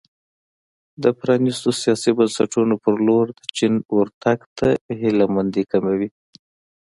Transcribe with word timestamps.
د 1.03 1.05
پرانیستو 1.19 1.69
سیاسي 1.81 2.11
بنسټونو 2.17 2.75
په 2.83 2.89
لور 3.05 3.25
د 3.39 3.41
چین 3.57 3.73
ورتګ 3.97 4.39
ته 4.57 4.69
هیله 5.01 5.25
مندي 5.35 5.63
کموي. 5.71 6.09